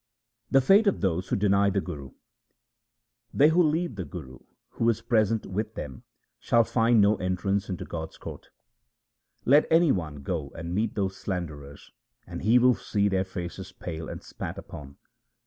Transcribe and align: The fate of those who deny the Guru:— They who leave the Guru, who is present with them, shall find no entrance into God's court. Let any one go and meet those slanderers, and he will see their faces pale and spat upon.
The 0.49 0.61
fate 0.61 0.87
of 0.87 1.01
those 1.01 1.27
who 1.29 1.35
deny 1.35 1.69
the 1.69 1.79
Guru:— 1.79 2.13
They 3.35 3.49
who 3.49 3.61
leave 3.61 3.97
the 3.97 4.03
Guru, 4.03 4.39
who 4.69 4.89
is 4.89 4.99
present 4.99 5.45
with 5.45 5.75
them, 5.75 6.01
shall 6.39 6.63
find 6.63 6.99
no 6.99 7.17
entrance 7.17 7.69
into 7.69 7.85
God's 7.85 8.17
court. 8.17 8.49
Let 9.45 9.67
any 9.69 9.91
one 9.91 10.23
go 10.23 10.49
and 10.55 10.73
meet 10.73 10.95
those 10.95 11.17
slanderers, 11.17 11.91
and 12.25 12.41
he 12.41 12.57
will 12.57 12.73
see 12.73 13.09
their 13.09 13.23
faces 13.23 13.71
pale 13.71 14.09
and 14.09 14.23
spat 14.23 14.57
upon. 14.57 14.97